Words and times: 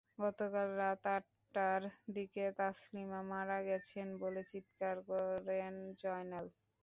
গতকাল 0.19 0.67
রাত 0.79 1.03
আটটার 1.11 1.81
দিকে 2.15 2.43
তাসলিমা 2.59 3.19
মারা 3.31 3.57
গেছেন 3.67 4.07
বলে 4.21 4.41
চিত্কার 4.51 4.95
করেন 5.09 5.73
জয়নাল। 6.01 6.45